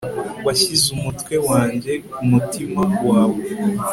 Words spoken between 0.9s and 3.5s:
umutwe wanjye ku mutima wawe